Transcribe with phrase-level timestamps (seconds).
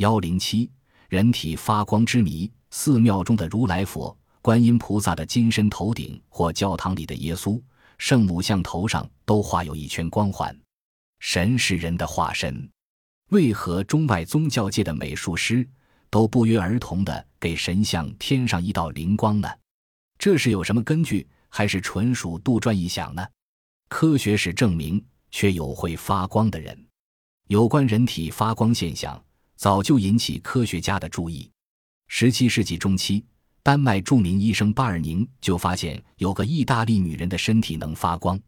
[0.00, 0.70] 幺零七，
[1.10, 2.50] 人体发光之谜。
[2.70, 7.60] 寺庙中的如来佛、观音菩萨的金身头顶，或教堂里的耶稣、
[7.98, 10.58] 圣母像头上，都画有一圈光环。
[11.18, 12.66] 神是人的化身，
[13.28, 15.68] 为何中外宗教界的美术师
[16.08, 19.50] 都不约而同地给神像添上一道灵光呢？
[20.18, 23.26] 这是有什么根据，还是纯属杜撰臆想呢？
[23.90, 26.86] 科学史证明，却有会发光的人。
[27.48, 29.22] 有关人体发光现象，
[29.60, 31.50] 早就引起科学家的注意。
[32.08, 33.22] 十七世纪中期，
[33.62, 38.40] 丹麦著名医生巴尔宁就发现有个意大利女人的身体能发光。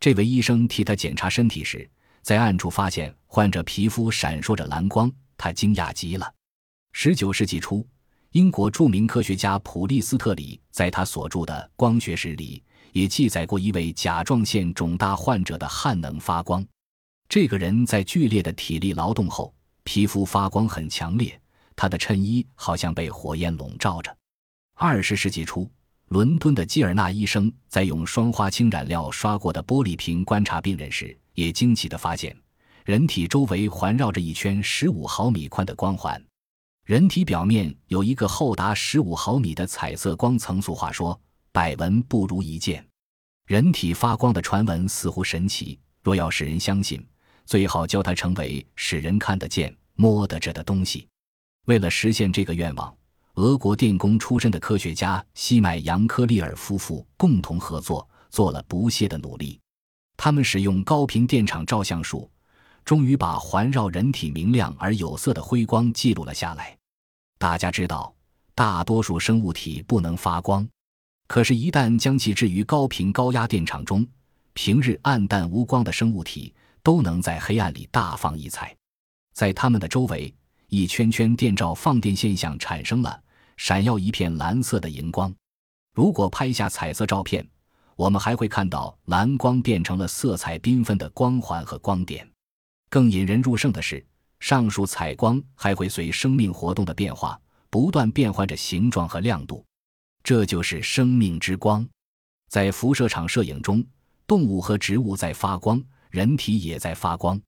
[0.00, 1.86] 这位医生替她检查身体时，
[2.22, 6.32] 在暗处发现患者皮肤闪烁着蓝光，他惊讶极了。
[6.92, 7.86] 十九世纪初，
[8.30, 16.66] 英国著名科学家普利斯特里在他所著的《光学史》里也记载过一位甲状腺肿大患者的汗能发光。
[17.28, 19.52] 这个人在剧烈的体力劳动后，
[19.86, 21.40] 皮肤发光很强烈。
[21.76, 24.14] 他的衬衣好像被火焰笼罩着。
[24.74, 25.70] 二十世纪初，
[26.08, 32.34] 伦敦的基尔纳医生在用双花青染料刷过的玻璃瓶观察病人时，也惊奇地发现，
[32.84, 36.20] 人体周围环绕着一圈十五毫米宽的光环。
[36.84, 40.60] 人体表面有一个厚达十五毫米的彩色光层。
[40.62, 41.18] 俗话说
[41.52, 42.84] ：“百闻不如一见。”
[43.46, 47.06] 人体发光的传闻似乎神奇，若要使人相信，
[47.46, 51.06] 最好教它成为使人看得见、摸得着的东西。
[51.66, 52.94] 为了实现这个愿望，
[53.34, 59.58] 俄国电工出身的科学家西麦扬科利尔夫妇共同合作，做了不懈的努力。
[60.16, 62.30] 他们使用高频电场照相术，
[62.84, 66.76] 终于把环绕人体明亮而有色的辉光记录了下来。
[67.38, 68.14] 大家知道，
[68.54, 70.66] 大多数生物体不能发光，
[71.26, 74.06] 可是，一旦将其置于高频高压电场中，
[74.54, 76.54] 平日暗淡无光的生物体
[76.86, 78.72] 都能在黑暗里大放异彩。
[79.34, 80.32] 在它们的周围。
[80.68, 83.22] 一圈圈电照放电现象产生了，
[83.56, 85.32] 闪耀一片蓝色的荧光。
[85.94, 87.48] 如果拍下彩色照片，
[87.94, 92.28] 我们还会看到蓝光变成了色彩缤纷的光环和光点。
[92.90, 94.04] 更引人入胜的是，
[94.40, 99.64] 上述彩光还会随生命活动的变化，不断变换着形状和亮度。
[100.24, 101.88] 这就是生命之光。
[102.48, 103.84] 在辐射场摄影中，
[104.26, 105.80] 动物和植物在发光，
[106.16, 107.38] 人体也在发光。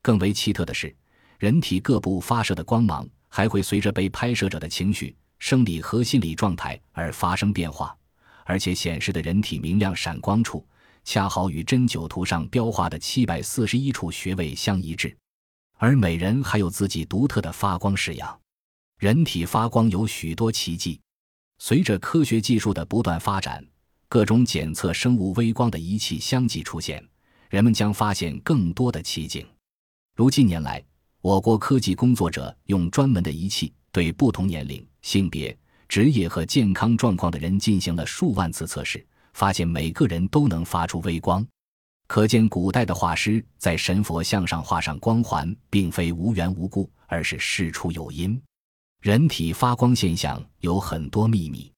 [0.00, 0.96] 更为奇特的是。
[1.38, 7.94] 人体各部发射的光芒还会随着被拍摄者的情绪、生理和心理状态而发生变化，
[8.46, 10.66] 而且显示的人体明亮闪光处
[11.04, 15.14] 恰好与针灸图上标画的七百四十一处穴位相一致。
[15.76, 18.40] 而每人还有自己独特的发光式样。
[18.98, 20.98] 人体发光有许多奇迹。
[21.58, 23.62] 随着科学技术的不断发展，
[24.08, 27.06] 各种检测生物微光的仪器相继出现，
[27.48, 29.46] 人们将发现更多的奇景。
[30.14, 30.82] 如近年来，
[31.20, 35.56] 我国科技工作者用专门的仪器对不同年龄、性别、
[35.88, 41.46] 职业和健康状况的人进行了数万次测试，发现每个人都能发出微光。
[42.08, 48.40] 可见，古代的画师在神佛像上画上光环，并非无缘无故，而是事出有因。
[49.02, 51.70] 人体发光现象有很多秘密。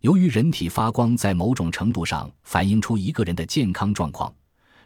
[0.00, 4.34] 由于人体发光在某种程度上反映出一个人的健康状况，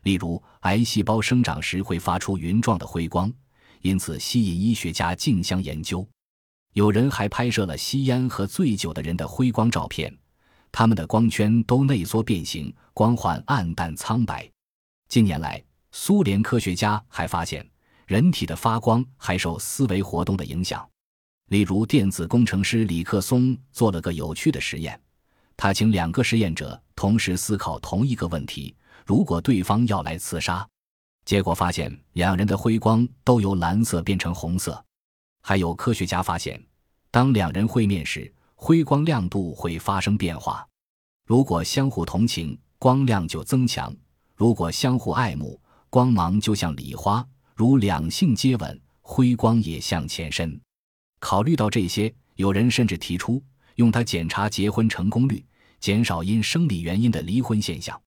[0.03, 3.33] 例如癌细胞生长时会发出云状的辉光。
[3.83, 6.07] 因此，吸引医学家竞相研究。
[6.75, 10.15] 有人还拍摄了吸烟和醉酒的人的辉光照片，
[10.71, 14.49] 他们的光圈都内缩变形，光环暗淡苍白。
[15.09, 15.63] 近年来，
[15.93, 17.67] 苏联科学家还发现，
[18.07, 20.87] 人体的发光还受思维活动的影响。
[21.49, 25.01] 例如，电子工程师李克松做了个有趣的实验，
[25.57, 30.67] 他请两个实验者同时思考同一个问题：如果对方要来刺杀。
[31.25, 34.83] 结果发现，两人的辉光都由蓝色变成红色。
[35.43, 36.61] 还有科学家发现，
[37.11, 40.67] 当两人会面时，辉光亮度会发生变化。
[41.27, 43.93] 如果相互同情，光亮就增强；
[44.35, 47.25] 如果相互爱慕，光芒就像礼花，
[47.55, 50.61] 如两性接吻，辉光也向前伸。
[51.21, 53.43] 考虑到这些，有人甚至提出
[53.77, 55.45] 用它检查结婚成功率，
[55.79, 58.01] 减少因生理原因的离婚现象。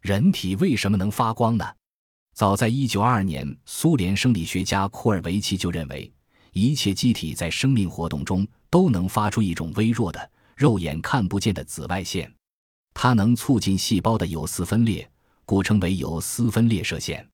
[0.00, 1.64] 人体为什么能发光呢？
[2.32, 6.10] 早在1922年，苏联生理学家库尔维奇就认为，
[6.52, 12.32] 一切机体在生命活动中都能发出一种微弱的、肉眼看不见的紫外线，
[12.94, 15.06] 它能促进细胞的有丝分裂，
[15.44, 17.28] 故称为有丝分裂射线。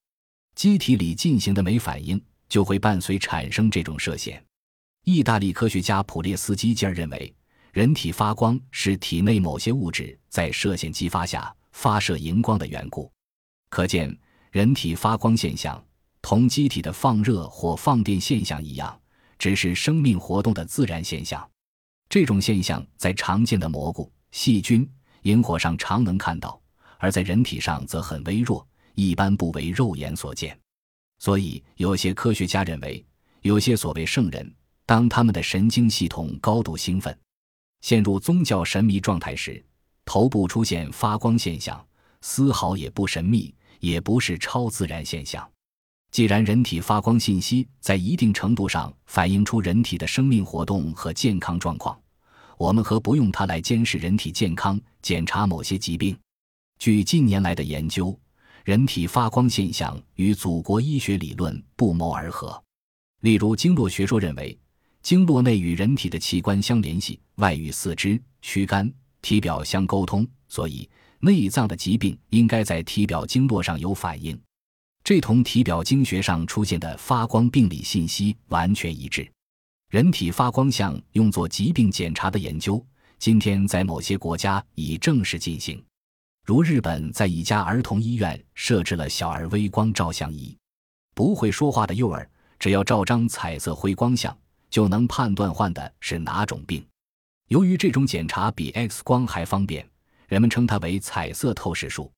[0.55, 4.43] 机体里进行的酶反应就会伴随产生这种射线。
[5.05, 7.33] 意大利科学家普列斯基基尔认为，
[7.71, 13.11] 人体发光是体内某些物质在射线激发下发射荧光的缘故。
[13.69, 14.17] 可见。
[14.49, 15.85] 人体发光现象
[16.21, 18.99] 同机体的放热或放电现象一样，
[19.37, 21.47] 只是生命活动的自然现象。
[22.09, 24.89] 这种现象在常见的蘑菇、细菌、
[25.23, 26.59] 萤火上常能看到，
[26.97, 28.65] 而在人体上则很微弱，
[28.95, 30.57] 一般不为肉眼所见。
[31.19, 33.05] 所以，有些科学家认为，
[33.41, 34.51] 有些所谓圣人，
[34.87, 37.15] 当他们的神经系统高度兴奋，
[37.81, 39.63] 陷入宗教神迷状态时，
[40.07, 41.85] 头部出现发光现象，
[42.21, 45.47] 丝毫也不神秘，也不是超自然现象。
[46.11, 51.99] 既然人体发光信息在一定程度上反映出人体的生命活动和健康状况，
[52.57, 56.17] 我们何不用它来监视人体健康、检查某些疾病？
[56.79, 58.17] 据近年来的研究，
[58.63, 62.63] 人体发光现象与祖国医学理论不谋而合。
[63.19, 64.57] 例如，经络学说认为，
[65.01, 68.89] 经络内与人体的器官相联系，外与四肢、躯干、
[69.21, 74.39] 体表相沟通，所以内脏的疾病应该在体表经络上有反应。
[75.03, 79.29] 这同体表经学上出现的发光病理信息完全一致。
[79.89, 82.85] 人体发光像用作疾病检查的研究，
[83.17, 85.81] 今天在某些国家已正式进行。
[86.45, 90.57] 如日本在一家儿童医院设置了小儿微光照相仪，
[91.15, 92.29] 不会说话的幼儿
[92.59, 94.37] 只要照张彩色辉光像，
[94.69, 96.85] 就能判断患的是哪种病。
[97.47, 99.89] 由于这种检查比 X 光还方便，
[100.27, 102.11] 人们称它为彩色透视术。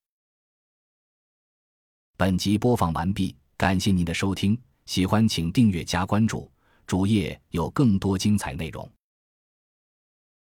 [2.16, 6.50] 本集播放完毕，感谢您的收听，喜欢请订阅加关注，
[6.84, 8.90] 主页有更多精彩内容。